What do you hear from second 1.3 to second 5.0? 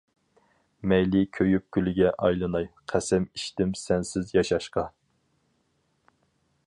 كۆيۈپ كۈلگە ئايلىناي، قەسەم ئىچتىم سەنسىز ياشاشقا.